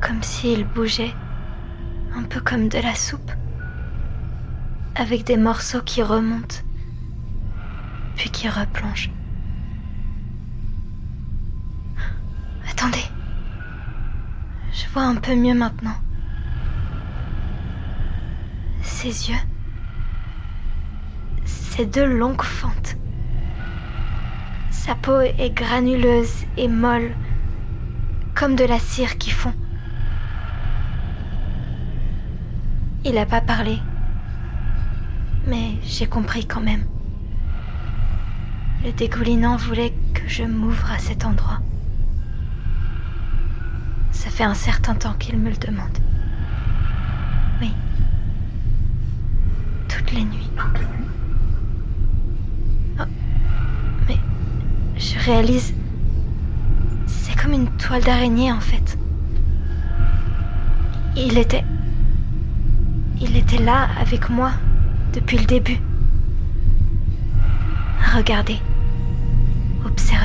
comme 0.00 0.22
s'il 0.22 0.64
bougeait, 0.64 1.14
un 2.14 2.22
peu 2.22 2.40
comme 2.40 2.68
de 2.68 2.78
la 2.78 2.94
soupe, 2.94 3.32
avec 4.94 5.24
des 5.24 5.36
morceaux 5.36 5.82
qui 5.82 6.02
remontent, 6.02 6.56
puis 8.14 8.30
qui 8.30 8.48
replongent. 8.48 9.10
Attendez. 12.70 13.04
Je 14.72 14.86
vois 14.92 15.04
un 15.04 15.16
peu 15.16 15.34
mieux 15.34 15.54
maintenant. 15.54 15.96
Ses 18.98 19.28
yeux. 19.28 19.44
Ses 21.44 21.84
deux 21.84 22.06
longues 22.06 22.40
fentes. 22.40 22.96
Sa 24.70 24.94
peau 24.94 25.20
est 25.20 25.54
granuleuse 25.54 26.46
et 26.56 26.66
molle, 26.66 27.14
comme 28.34 28.56
de 28.56 28.64
la 28.64 28.78
cire 28.78 29.18
qui 29.18 29.30
fond. 29.30 29.52
Il 33.04 33.16
n'a 33.16 33.26
pas 33.26 33.42
parlé, 33.42 33.80
mais 35.46 35.74
j'ai 35.82 36.06
compris 36.06 36.46
quand 36.46 36.62
même. 36.62 36.86
Le 38.82 38.92
dégoulinant 38.92 39.56
voulait 39.56 39.92
que 40.14 40.26
je 40.26 40.44
m'ouvre 40.44 40.90
à 40.90 40.98
cet 40.98 41.26
endroit. 41.26 41.60
Ça 44.10 44.30
fait 44.30 44.44
un 44.44 44.54
certain 44.54 44.94
temps 44.94 45.14
qu'il 45.18 45.36
me 45.36 45.50
le 45.50 45.56
demande. 45.58 45.98
Oui. 47.60 47.74
Nuits. 50.24 50.50
Oh. 52.98 53.02
Mais 54.08 54.18
je 54.96 55.18
réalise... 55.20 55.74
C'est 57.06 57.36
comme 57.40 57.52
une 57.52 57.68
toile 57.76 58.02
d'araignée 58.02 58.52
en 58.52 58.60
fait. 58.60 58.98
Il 61.16 61.38
était... 61.38 61.64
Il 63.20 63.36
était 63.36 63.58
là 63.62 63.88
avec 64.00 64.28
moi 64.28 64.52
depuis 65.14 65.38
le 65.38 65.44
début. 65.44 65.80
Regardez. 68.14 68.58
Observer. 69.84 70.15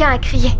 Quelqu'un 0.00 0.14
a 0.14 0.18
crié. 0.18 0.50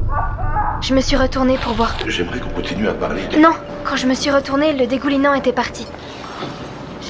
Je 0.83 0.93
me 0.95 1.01
suis 1.01 1.17
retournée 1.17 1.57
pour 1.57 1.73
voir. 1.73 1.97
J'aimerais 2.07 2.41
qu'on 2.41 2.51
continue 2.51 2.87
à 2.89 2.93
parler. 2.93 3.23
de- 3.27 3.39
Non, 3.39 3.55
quand 3.85 3.97
je 3.97 4.07
me 4.07 4.13
suis 4.13 4.31
retournée, 4.31 4.75
le 4.75 4.87
dégoulinant 4.87 5.33
était 5.33 5.55
parti. 5.55 5.87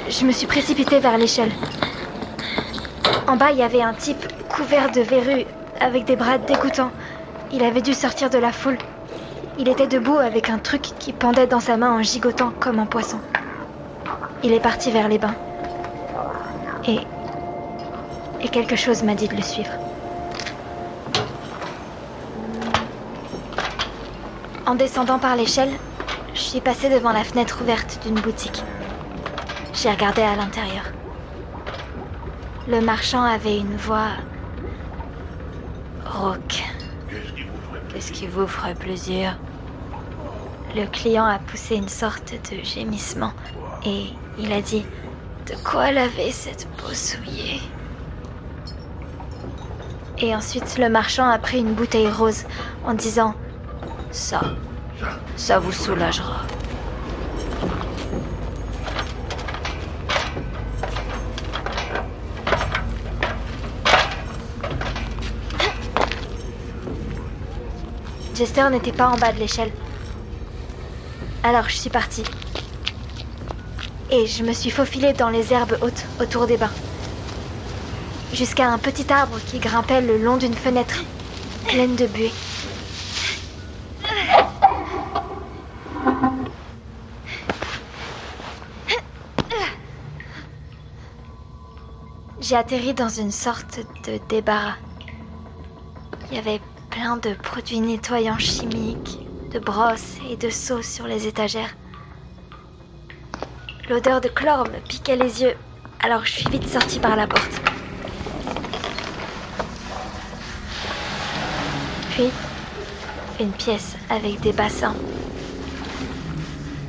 Je, 0.08 0.12
je 0.16 0.24
me 0.24 0.30
suis 0.30 0.46
précipitée 0.46 1.00
vers 1.00 1.18
l'échelle. 1.18 1.50
En 3.26 3.34
bas, 3.34 3.50
il 3.50 3.58
y 3.58 3.64
avait 3.64 3.82
un 3.82 3.94
type 3.94 4.24
couvert 4.48 4.92
de 4.92 5.00
verrues, 5.00 5.44
avec 5.80 6.04
des 6.04 6.14
bras 6.14 6.38
dégoûtants. 6.38 6.92
Il 7.52 7.64
avait 7.64 7.82
dû 7.82 7.94
sortir 7.94 8.30
de 8.30 8.38
la 8.38 8.52
foule. 8.52 8.78
Il 9.58 9.66
était 9.68 9.88
debout 9.88 10.18
avec 10.18 10.50
un 10.50 10.58
truc 10.58 10.82
qui 11.00 11.12
pendait 11.12 11.48
dans 11.48 11.58
sa 11.58 11.76
main 11.76 11.90
en 11.98 12.00
gigotant 12.04 12.52
comme 12.60 12.78
un 12.78 12.86
poisson. 12.86 13.18
Il 14.44 14.52
est 14.52 14.60
parti 14.60 14.92
vers 14.92 15.08
les 15.08 15.18
bains. 15.18 15.34
Et. 16.86 17.00
Et 18.40 18.48
quelque 18.50 18.76
chose 18.76 19.02
m'a 19.02 19.16
dit 19.16 19.26
de 19.26 19.34
le 19.34 19.42
suivre. 19.42 19.72
En 24.70 24.76
descendant 24.76 25.18
par 25.18 25.34
l'échelle, 25.34 25.72
je 26.32 26.38
suis 26.38 26.60
passée 26.60 26.88
devant 26.88 27.10
la 27.10 27.24
fenêtre 27.24 27.58
ouverte 27.60 27.98
d'une 28.06 28.20
boutique. 28.20 28.62
J'ai 29.74 29.90
regardé 29.90 30.22
à 30.22 30.36
l'intérieur. 30.36 30.84
Le 32.68 32.80
marchand 32.80 33.24
avait 33.24 33.58
une 33.58 33.74
voix 33.74 34.10
rauque. 36.06 36.62
Qu'est-ce 37.88 38.12
qui 38.12 38.28
vous 38.28 38.46
ferait 38.46 38.76
plaisir 38.76 39.36
Le 40.76 40.86
client 40.86 41.24
a 41.24 41.40
poussé 41.40 41.74
une 41.74 41.88
sorte 41.88 42.32
de 42.32 42.62
gémissement 42.62 43.32
et 43.84 44.04
il 44.38 44.52
a 44.52 44.60
dit 44.60 44.86
De 45.48 45.56
quoi 45.68 45.90
laver 45.90 46.30
cette 46.30 46.68
peau 46.76 46.94
souillée? 46.94 47.60
Et 50.18 50.32
ensuite, 50.32 50.78
le 50.78 50.88
marchand 50.88 51.28
a 51.28 51.38
pris 51.40 51.58
une 51.58 51.74
bouteille 51.74 52.12
rose 52.12 52.44
en 52.86 52.94
disant 52.94 53.34
Ça, 54.10 54.40
ça 55.36 55.58
vous 55.58 55.72
soulagera. 55.72 56.42
Jester 68.34 68.68
n'était 68.70 68.92
pas 68.92 69.08
en 69.08 69.16
bas 69.16 69.32
de 69.32 69.38
l'échelle. 69.38 69.70
Alors 71.44 71.68
je 71.68 71.76
suis 71.76 71.90
partie. 71.90 72.24
Et 74.10 74.26
je 74.26 74.42
me 74.42 74.52
suis 74.52 74.70
faufilée 74.70 75.12
dans 75.12 75.28
les 75.28 75.52
herbes 75.52 75.78
hautes 75.82 76.04
autour 76.20 76.46
des 76.46 76.56
bains. 76.56 76.72
Jusqu'à 78.32 78.68
un 78.68 78.78
petit 78.78 79.12
arbre 79.12 79.38
qui 79.46 79.58
grimpait 79.58 80.00
le 80.00 80.18
long 80.18 80.36
d'une 80.36 80.54
fenêtre 80.54 81.04
pleine 81.68 81.94
de 81.96 82.06
buée. 82.06 82.32
J'ai 92.50 92.56
atterri 92.56 92.94
dans 92.94 93.08
une 93.08 93.30
sorte 93.30 93.78
de 94.08 94.18
débarras. 94.28 94.74
Il 96.28 96.36
y 96.36 96.40
avait 96.40 96.60
plein 96.90 97.16
de 97.16 97.32
produits 97.34 97.78
nettoyants 97.78 98.40
chimiques, 98.40 99.20
de 99.52 99.60
brosses 99.60 100.16
et 100.28 100.36
de 100.36 100.50
seaux 100.50 100.82
sur 100.82 101.06
les 101.06 101.28
étagères. 101.28 101.76
L'odeur 103.88 104.20
de 104.20 104.26
chlore 104.26 104.66
me 104.66 104.80
piquait 104.88 105.14
les 105.14 105.42
yeux, 105.42 105.54
alors 106.00 106.24
je 106.24 106.32
suis 106.32 106.50
vite 106.50 106.68
sortie 106.68 106.98
par 106.98 107.14
la 107.14 107.28
porte. 107.28 107.52
Puis, 112.10 112.30
une 113.38 113.52
pièce 113.52 113.94
avec 114.08 114.40
des 114.40 114.52
bassins. 114.52 114.96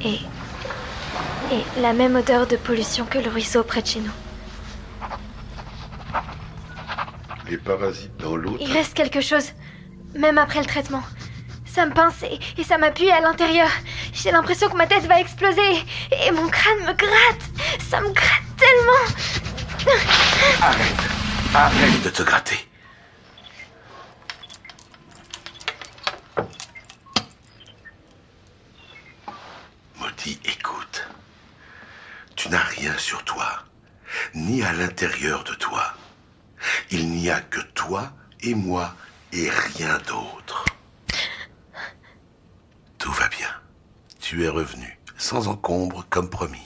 Et. 0.03 0.21
et 1.51 1.81
la 1.81 1.93
même 1.93 2.15
odeur 2.15 2.47
de 2.47 2.55
pollution 2.55 3.05
que 3.05 3.19
le 3.19 3.29
ruisseau 3.29 3.61
près 3.61 3.83
de 3.83 3.87
chez 3.87 3.99
nous. 3.99 4.30
Dans. 8.19 8.37
Il 8.59 8.71
reste 8.73 8.93
quelque 8.93 9.21
chose, 9.21 9.51
même 10.13 10.37
après 10.37 10.59
le 10.59 10.65
traitement. 10.65 11.03
Ça 11.65 11.85
me 11.85 11.93
pince 11.93 12.21
et, 12.23 12.37
et 12.59 12.63
ça 12.65 12.77
m'appuie 12.77 13.09
à 13.11 13.21
l'intérieur. 13.21 13.69
J'ai 14.13 14.31
l'impression 14.31 14.69
que 14.69 14.75
ma 14.75 14.87
tête 14.87 15.05
va 15.05 15.21
exploser 15.21 15.85
et 16.25 16.31
mon 16.31 16.49
crâne 16.49 16.79
me 16.79 16.93
gratte. 16.93 17.81
Ça 17.89 18.01
me 18.01 18.09
gratte 18.09 18.43
tellement. 18.57 19.05
Arrête 20.61 20.95
Arrête 21.53 22.01
de 22.03 22.09
te 22.09 22.23
gratter 22.23 22.67
Maudit, 29.97 30.39
écoute. 30.43 31.07
Tu 32.35 32.49
n'as 32.49 32.63
rien 32.63 32.97
sur 32.97 33.23
toi, 33.23 33.63
ni 34.35 34.61
à 34.63 34.73
l'intérieur 34.73 35.43
de 35.43 35.53
toi. 35.53 35.93
Il 36.89 37.09
n'y 37.09 37.29
a 37.29 37.41
que 37.41 37.61
toi 37.73 38.13
et 38.41 38.53
moi 38.53 38.95
et 39.31 39.49
rien 39.49 39.97
d'autre. 39.99 40.65
Tout 42.97 43.11
va 43.11 43.27
bien. 43.29 43.49
Tu 44.19 44.43
es 44.43 44.49
revenu, 44.49 44.99
sans 45.17 45.47
encombre, 45.47 46.05
comme 46.09 46.29
promis. 46.29 46.63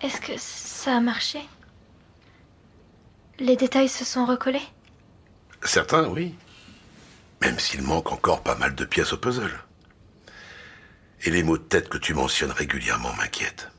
Est-ce 0.00 0.20
que 0.20 0.36
ça 0.36 0.96
a 0.96 1.00
marché? 1.00 1.40
Les 3.38 3.56
détails 3.56 3.88
se 3.88 4.04
sont 4.04 4.26
recollés? 4.26 4.66
Certains, 5.62 6.08
oui. 6.08 6.34
Même 7.42 7.58
s'il 7.58 7.82
manque 7.82 8.12
encore 8.12 8.42
pas 8.42 8.56
mal 8.56 8.74
de 8.74 8.84
pièces 8.84 9.12
au 9.12 9.18
puzzle. 9.18 9.58
Et 11.24 11.30
les 11.30 11.42
maux 11.42 11.58
de 11.58 11.62
tête 11.62 11.88
que 11.88 11.98
tu 11.98 12.14
mentionnes 12.14 12.50
régulièrement 12.50 13.12
m'inquiètent. 13.14 13.70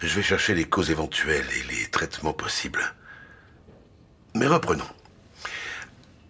Je 0.00 0.14
vais 0.14 0.22
chercher 0.22 0.54
les 0.54 0.68
causes 0.68 0.90
éventuelles 0.90 1.48
et 1.58 1.62
les 1.64 1.90
traitements 1.90 2.32
possibles. 2.32 2.94
Mais 4.34 4.46
reprenons. 4.46 4.88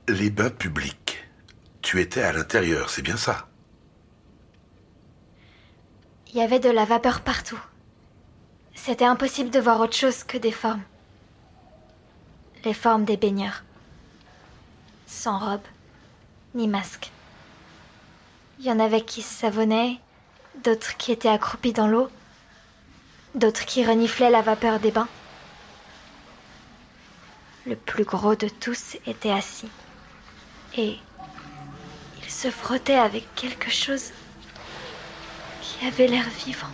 Les 0.08 0.30
bains 0.30 0.50
publics. 0.50 1.24
Tu 1.82 2.00
étais 2.00 2.22
à 2.22 2.32
l'intérieur, 2.32 2.90
c'est 2.90 3.02
bien 3.02 3.16
ça? 3.16 3.48
Il 6.28 6.36
y 6.36 6.42
avait 6.42 6.60
de 6.60 6.70
la 6.70 6.84
vapeur 6.84 7.20
partout. 7.20 7.60
C'était 8.74 9.04
impossible 9.04 9.50
de 9.50 9.60
voir 9.60 9.80
autre 9.80 9.96
chose 9.96 10.24
que 10.24 10.38
des 10.38 10.52
formes. 10.52 10.82
Les 12.64 12.74
formes 12.74 13.04
des 13.04 13.16
baigneurs. 13.16 13.64
Sans 15.06 15.38
robe, 15.38 15.66
ni 16.54 16.68
masque. 16.68 17.10
Il 18.58 18.66
y 18.66 18.70
en 18.70 18.78
avait 18.78 19.04
qui 19.04 19.22
se 19.22 19.34
savonnaient, 19.34 19.98
d'autres 20.64 20.96
qui 20.96 21.12
étaient 21.12 21.28
accroupis 21.28 21.72
dans 21.72 21.88
l'eau, 21.88 22.08
d'autres 23.34 23.64
qui 23.64 23.84
reniflaient 23.84 24.30
la 24.30 24.42
vapeur 24.42 24.80
des 24.80 24.90
bains. 24.90 25.08
Le 27.66 27.76
plus 27.76 28.04
gros 28.04 28.34
de 28.34 28.48
tous 28.48 28.96
était 29.06 29.30
assis. 29.30 29.68
Et 30.76 30.96
il 32.22 32.30
se 32.30 32.50
frottait 32.50 32.94
avec 32.94 33.32
quelque 33.34 33.70
chose 33.70 34.12
qui 35.60 35.86
avait 35.86 36.06
l'air 36.06 36.24
vivant. 36.44 36.66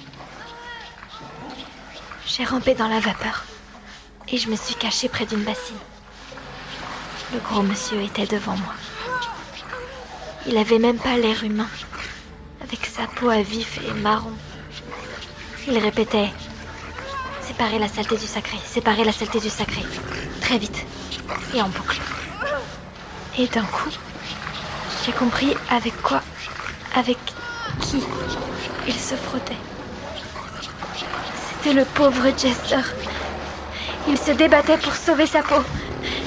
J'ai 2.27 2.45
rampé 2.45 2.75
dans 2.75 2.88
la 2.88 3.01
vapeur 3.01 3.45
et 4.29 4.37
je 4.37 4.49
me 4.49 4.57
suis 4.57 4.75
cachée 4.75 5.09
près 5.09 5.27
d'une 5.27 5.45
bassine. 5.45 5.77
Le 7.33 7.40
gros 7.40 7.62
monsieur 7.62 8.01
était 8.03 8.27
devant 8.27 8.57
moi. 8.57 8.75
Il 10.47 10.57
avait 10.57 10.79
même 10.79 10.99
pas 10.99 11.16
l'air 11.16 11.42
humain, 11.42 11.69
avec 12.62 12.87
sa 12.87 13.07
peau 13.07 13.29
à 13.29 13.42
vif 13.42 13.79
et 13.79 13.92
marron. 13.95 14.33
Il 15.66 15.77
répétait 15.79 16.31
Séparer 17.47 17.79
la 17.79 17.89
saleté 17.89 18.17
du 18.17 18.27
sacré, 18.27 18.59
séparer 18.65 19.05
la 19.05 19.13
saleté 19.13 19.41
du 19.41 19.49
sacré. 19.49 19.83
Très 20.41 20.59
vite. 20.59 20.85
Et 21.55 21.63
en 21.63 21.69
boucle. 21.69 22.01
Et 23.39 23.47
d'un 23.47 23.65
coup, 23.65 23.91
j'ai 25.05 25.13
compris 25.13 25.55
avec 25.71 26.01
quoi, 26.03 26.23
avec 26.95 27.19
qui 27.81 28.03
il 28.87 28.95
se 28.95 29.15
frottait. 29.15 29.57
C'était 31.49 31.75
le 31.75 31.85
pauvre 31.85 32.25
Jester. 32.37 32.83
Il 34.09 34.19
se 34.19 34.33
débattait 34.33 34.79
pour 34.79 34.95
sauver 34.95 35.27
sa 35.27 35.43
peau. 35.43 35.63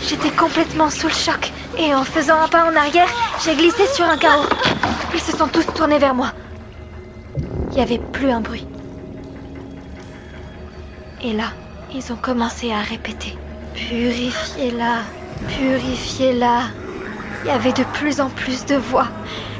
J'étais 0.07 0.31
complètement 0.31 0.89
sous 0.89 1.07
le 1.07 1.13
choc. 1.13 1.51
Et 1.77 1.93
en 1.93 2.03
faisant 2.03 2.41
un 2.41 2.47
pas 2.47 2.65
en 2.65 2.75
arrière, 2.75 3.09
j'ai 3.43 3.55
glissé 3.55 3.85
sur 3.87 4.05
un 4.05 4.17
carreau. 4.17 4.47
Ils 5.13 5.19
se 5.19 5.35
sont 5.35 5.47
tous 5.47 5.65
tournés 5.73 5.99
vers 5.99 6.15
moi. 6.15 6.31
Il 7.71 7.75
n'y 7.75 7.81
avait 7.81 7.99
plus 7.99 8.29
un 8.31 8.41
bruit. 8.41 8.65
Et 11.21 11.33
là, 11.33 11.51
ils 11.93 12.13
ont 12.13 12.15
commencé 12.15 12.71
à 12.71 12.79
répéter. 12.79 13.37
Purifiez-la, 13.75 14.99
purifiez-la. 15.49 16.61
Il 17.43 17.47
y 17.47 17.51
avait 17.51 17.73
de 17.73 17.83
plus 17.93 18.21
en 18.21 18.29
plus 18.29 18.65
de 18.65 18.75
voix 18.75 19.07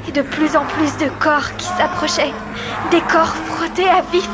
et 0.07 0.11
de 0.11 0.21
plus 0.21 0.55
en 0.55 0.63
plus 0.63 0.95
de 0.97 1.09
corps 1.19 1.55
qui 1.57 1.65
s'approchaient. 1.65 2.33
Des 2.91 3.01
corps 3.01 3.35
frottés 3.47 3.89
à 3.89 4.01
vif. 4.11 4.29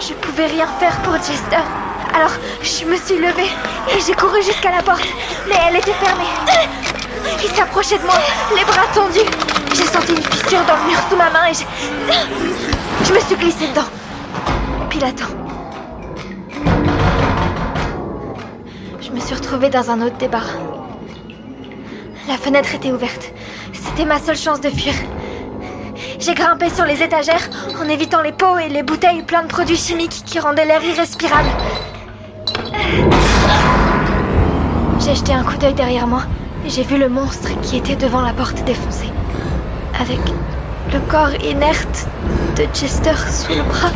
Je 0.00 0.14
pouvais 0.14 0.46
rien 0.46 0.66
faire 0.78 0.96
pour 1.02 1.14
Jester. 1.14 1.64
Alors, 2.14 2.32
je 2.62 2.84
me 2.86 2.96
suis 2.96 3.18
levée 3.18 3.50
et 3.90 4.00
j'ai 4.06 4.14
couru 4.14 4.42
jusqu'à 4.42 4.70
la 4.70 4.82
porte. 4.82 5.06
Mais 5.46 5.56
elle 5.68 5.76
était 5.76 5.92
fermée. 5.92 6.24
Il 7.44 7.50
s'approchait 7.50 7.98
de 7.98 8.04
moi, 8.04 8.14
les 8.56 8.64
bras 8.64 8.86
tendus. 8.94 9.28
J'ai 9.74 9.86
senti 9.86 10.12
une 10.12 10.22
fissure 10.22 10.64
dans 10.64 10.76
le 10.76 10.90
mur 10.90 10.98
sous 11.10 11.16
ma 11.16 11.28
main 11.28 11.46
et 11.50 11.54
j'ai... 11.54 11.66
Je 13.04 13.12
me 13.12 13.20
suis 13.20 13.36
glissée 13.36 13.68
dedans. 13.68 13.88
Puis 14.88 15.04
attends. 15.04 15.26
Je 15.26 15.45
me 19.16 19.20
suis 19.22 19.34
retrouvée 19.34 19.70
dans 19.70 19.90
un 19.90 20.02
autre 20.02 20.18
débarras. 20.18 20.58
La 22.28 22.36
fenêtre 22.36 22.74
était 22.74 22.92
ouverte. 22.92 23.32
C'était 23.72 24.04
ma 24.04 24.18
seule 24.18 24.36
chance 24.36 24.60
de 24.60 24.68
fuir. 24.68 24.92
J'ai 26.18 26.34
grimpé 26.34 26.68
sur 26.68 26.84
les 26.84 27.02
étagères 27.02 27.48
en 27.80 27.88
évitant 27.88 28.20
les 28.20 28.32
pots 28.32 28.58
et 28.58 28.68
les 28.68 28.82
bouteilles 28.82 29.22
pleines 29.22 29.44
de 29.44 29.48
produits 29.48 29.76
chimiques 29.76 30.22
qui 30.26 30.38
rendaient 30.38 30.66
l'air 30.66 30.84
irrespirable. 30.84 31.48
J'ai 35.00 35.14
jeté 35.14 35.32
un 35.32 35.44
coup 35.44 35.56
d'œil 35.56 35.74
derrière 35.74 36.06
moi 36.06 36.24
et 36.66 36.68
j'ai 36.68 36.82
vu 36.82 36.98
le 36.98 37.08
monstre 37.08 37.48
qui 37.62 37.78
était 37.78 37.96
devant 37.96 38.20
la 38.20 38.34
porte 38.34 38.62
défoncée. 38.64 39.10
avec 39.98 40.20
le 40.92 41.00
corps 41.10 41.34
inerte 41.42 42.06
de 42.56 42.64
Chester 42.74 43.16
sous 43.30 43.54
le 43.54 43.62
bras. 43.62 43.92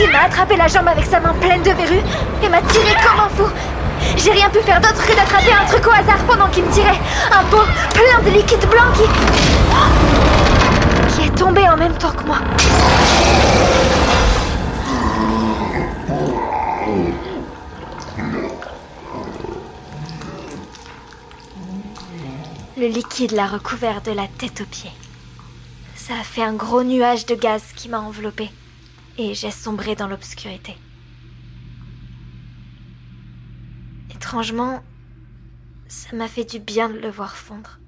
Il 0.00 0.10
m'a 0.10 0.24
attrapé 0.24 0.56
la 0.56 0.68
jambe 0.68 0.88
avec 0.88 1.04
sa 1.06 1.20
main 1.20 1.34
pleine 1.40 1.62
de 1.62 1.70
verrues 1.70 2.02
et 2.42 2.48
m'a 2.48 2.60
tiré 2.62 2.94
comme 3.02 3.20
un 3.20 3.28
fou. 3.30 3.50
J'ai 4.16 4.32
rien 4.32 4.48
pu 4.50 4.60
faire 4.60 4.80
d'autre 4.80 5.06
que 5.06 5.14
d'attraper 5.14 5.52
un 5.52 5.64
truc 5.66 5.86
au 5.86 5.90
hasard 5.90 6.22
pendant 6.26 6.48
qu'il 6.48 6.64
me 6.64 6.72
tirait. 6.72 7.00
Un 7.32 7.44
pot 7.44 7.64
plein 7.92 8.22
de 8.22 8.30
liquide 8.36 8.66
blanc 8.68 8.84
qui. 8.94 9.04
qui 11.14 11.26
est 11.26 11.34
tombé 11.34 11.68
en 11.68 11.76
même 11.76 11.94
temps 11.94 12.12
que 12.12 12.24
moi. 12.24 12.38
Le 22.78 22.88
liquide 22.88 23.32
l'a 23.32 23.46
recouvert 23.46 24.02
de 24.02 24.12
la 24.12 24.26
tête 24.38 24.60
aux 24.60 24.66
pieds. 24.66 24.92
Ça 25.94 26.12
a 26.20 26.22
fait 26.22 26.42
un 26.42 26.52
gros 26.52 26.82
nuage 26.82 27.24
de 27.24 27.34
gaz 27.34 27.62
qui 27.74 27.88
m'a 27.88 28.00
enveloppé 28.00 28.50
et 29.18 29.34
j'ai 29.34 29.50
sombré 29.50 29.96
dans 29.96 30.08
l'obscurité. 30.08 30.76
Étrangement, 34.14 34.82
ça 35.88 36.14
m'a 36.16 36.28
fait 36.28 36.44
du 36.44 36.58
bien 36.58 36.88
de 36.88 36.98
le 36.98 37.10
voir 37.10 37.36
fondre. 37.36 37.78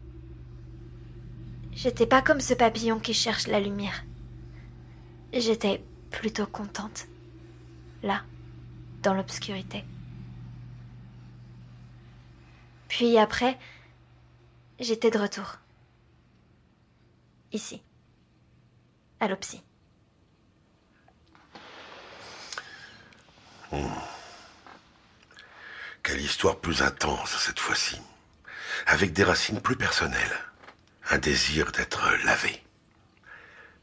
J'étais 1.73 2.07
pas 2.07 2.23
comme 2.23 2.41
ce 2.41 2.55
papillon 2.55 2.99
qui 2.99 3.14
cherche 3.14 3.47
la 3.47 3.61
lumière. 3.61 4.05
J'étais 5.33 5.85
plutôt 6.11 6.47
contente. 6.47 7.07
Là, 8.03 8.23
dans 9.03 9.14
l'obscurité. 9.14 9.85
Puis 12.88 13.19
après, 13.19 13.59
j'étais 14.81 15.11
de 15.11 15.19
retour. 15.19 15.59
Ici. 17.53 17.83
À 19.21 19.29
Quelle 26.02 26.20
histoire 26.20 26.57
plus 26.57 26.83
intense 26.83 27.37
cette 27.38 27.61
fois-ci. 27.61 28.00
Avec 28.87 29.12
des 29.12 29.24
racines 29.24 29.61
plus 29.61 29.76
personnelles. 29.76 30.38
Un 31.11 31.18
désir 31.18 31.72
d'être 31.72 32.00
lavé. 32.24 32.62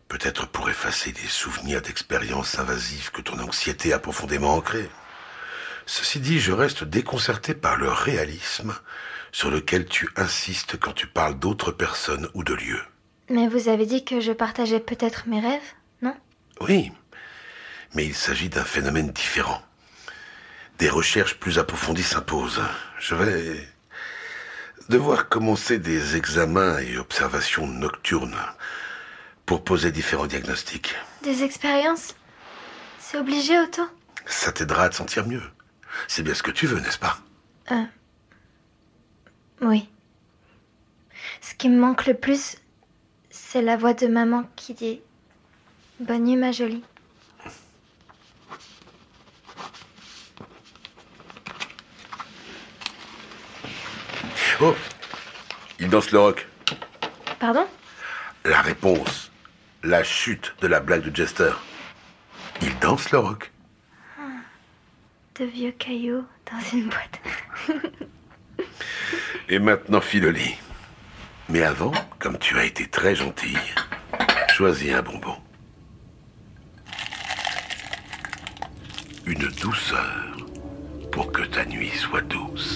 Peut-être 0.08 0.48
pour 0.48 0.70
effacer 0.70 1.12
des 1.12 1.28
souvenirs 1.28 1.82
d'expériences 1.82 2.58
invasives 2.60 3.12
que 3.12 3.22
ton 3.22 3.40
anxiété 3.40 3.94
a 3.94 4.00
profondément 4.00 4.56
ancrées. 4.56 4.90
Ceci 5.86 6.20
dit, 6.20 6.40
je 6.40 6.52
reste 6.52 6.84
déconcerté 6.84 7.54
par 7.54 7.78
le 7.78 7.90
réalisme 7.90 8.76
sur 9.32 9.52
lequel 9.52 9.86
tu 9.86 10.10
insistes 10.16 10.80
quand 10.80 10.94
tu 10.94 11.08
parles 11.08 11.38
d'autres 11.38 11.72
personnes 11.72 12.30
ou 12.34 12.44
de 12.44 12.54
lieux. 12.54 12.82
Mais 13.30 13.48
vous 13.48 13.70
avez 13.70 13.86
dit 13.86 14.06
que 14.06 14.20
je 14.20 14.32
partageais 14.32 14.80
peut-être 14.80 15.28
mes 15.28 15.42
rêves, 15.42 15.74
non? 16.02 16.16
Oui, 16.62 16.92
mais 17.94 18.06
il 18.06 18.16
s'agit 18.16 18.50
d'un 18.50 18.64
phénomène 18.64 19.12
différent. 19.12 19.62
Des 20.80 20.90
recherches 20.90 21.36
plus 21.36 21.58
approfondies 21.58 22.04
s'imposent. 22.04 22.62
Je 23.00 23.16
vais 23.16 23.68
devoir 24.90 25.30
commencer 25.30 25.80
des 25.80 26.16
examens 26.16 26.80
et 26.80 26.98
observations 26.98 27.68
nocturnes 27.68 28.38
pour 29.46 29.64
poser 29.64 29.92
différents 29.92 30.28
diagnostics. 30.28 30.96
Des 31.24 31.44
expériences? 31.44 32.16
C'est 33.00 33.18
obligé, 33.18 33.58
Otto? 33.60 33.84
Ça 34.26 34.52
t'aidera 34.52 34.84
à 34.84 34.90
te 34.90 34.96
sentir 34.96 35.28
mieux. 35.28 35.44
C'est 36.08 36.24
bien 36.24 36.34
ce 36.34 36.44
que 36.44 36.52
tu 36.52 36.68
veux, 36.68 36.80
n'est-ce 36.80 37.00
pas? 37.00 37.20
Euh. 37.72 37.84
Oui. 39.62 39.90
Ce 41.42 41.54
qui 41.56 41.70
me 41.70 41.80
manque 41.80 42.06
le 42.06 42.16
plus, 42.16 42.58
c'est 43.30 43.62
la 43.62 43.78
voix 43.78 43.94
de 43.94 44.08
maman 44.08 44.44
qui 44.56 44.74
dit 44.74 45.02
Bonne 46.00 46.26
nuit, 46.26 46.36
ma 46.36 46.52
jolie. 46.52 46.84
Oh 54.62 54.76
Il 55.80 55.90
danse 55.90 56.12
le 56.12 56.20
rock. 56.20 56.48
Pardon? 57.40 57.68
La 58.46 58.62
réponse. 58.62 59.32
La 59.84 60.04
chute 60.04 60.56
de 60.62 60.68
la 60.68 60.80
blague 60.80 61.04
de 61.04 61.16
Jester. 61.16 61.52
Il 62.62 62.78
danse 62.80 63.12
le 63.12 63.20
rock. 63.20 63.52
De 65.40 65.46
vieux 65.46 65.72
cailloux 65.72 66.24
dans 66.50 66.78
une 66.78 66.90
boîte. 66.90 67.20
Et 69.50 69.60
maintenant, 69.60 70.02
file 70.02 70.28
au 70.28 70.32
lit. 70.32 70.56
Mais 71.50 71.62
avant, 71.62 71.92
comme 72.20 72.40
tu 72.40 72.58
as 72.58 72.66
été 72.66 72.88
très 72.88 73.14
gentille, 73.14 73.60
choisis 74.50 74.94
un 74.94 75.02
bonbon. 75.02 75.36
Une 79.26 79.48
douceur 79.62 80.38
pour 81.12 81.32
que 81.32 81.44
ta 81.44 81.66
nuit 81.66 81.92
soit 81.92 82.22
douce. 82.22 82.75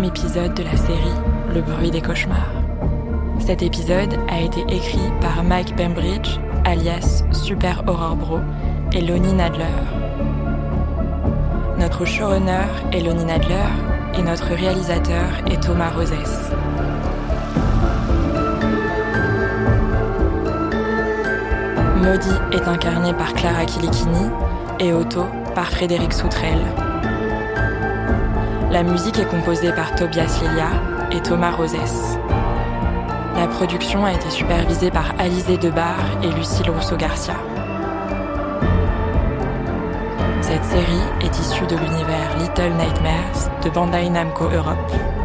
Épisode 0.00 0.54
de 0.54 0.62
la 0.62 0.76
série 0.76 1.20
Le 1.54 1.60
bruit 1.60 1.90
des 1.90 2.00
cauchemars. 2.00 2.50
Cet 3.38 3.62
épisode 3.62 4.14
a 4.28 4.40
été 4.40 4.62
écrit 4.62 5.12
par 5.20 5.44
Mike 5.44 5.76
Bembridge, 5.76 6.40
alias 6.64 7.22
Super 7.32 7.84
Horror 7.86 8.16
Bro, 8.16 8.38
et 8.94 9.02
Lonnie 9.02 9.34
Nadler. 9.34 9.64
Notre 11.78 12.06
showrunner 12.06 12.64
est 12.92 13.00
Lonnie 13.00 13.26
Nadler 13.26 13.68
et 14.18 14.22
notre 14.22 14.54
réalisateur 14.54 15.24
est 15.46 15.62
Thomas 15.62 15.90
Rosès. 15.90 16.50
Maudit 22.02 22.40
est 22.52 22.66
incarné 22.66 23.12
par 23.12 23.34
Clara 23.34 23.66
Kilikini 23.66 24.30
et 24.80 24.92
Otto 24.94 25.26
par 25.54 25.70
Frédéric 25.70 26.14
Soutrel. 26.14 26.58
La 28.72 28.82
musique 28.82 29.18
est 29.18 29.28
composée 29.28 29.70
par 29.72 29.94
Tobias 29.96 30.40
Lilia 30.40 30.70
et 31.10 31.20
Thomas 31.20 31.50
Rosès. 31.50 32.16
La 33.36 33.46
production 33.46 34.06
a 34.06 34.14
été 34.14 34.30
supervisée 34.30 34.90
par 34.90 35.12
Alizé 35.18 35.58
Debar 35.58 35.98
et 36.22 36.30
Lucille 36.30 36.70
Rousseau-Garcia. 36.70 37.34
Cette 40.40 40.64
série 40.64 41.04
est 41.20 41.38
issue 41.38 41.66
de 41.66 41.76
l'univers 41.76 42.38
Little 42.38 42.72
Nightmares 42.78 43.60
de 43.62 43.68
Bandai 43.68 44.08
Namco 44.08 44.44
Europe. 44.44 45.21